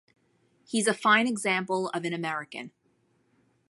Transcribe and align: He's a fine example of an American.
He's 0.65 0.87
a 0.87 0.95
fine 0.95 1.27
example 1.27 1.89
of 1.89 2.05
an 2.05 2.13
American. 2.13 2.71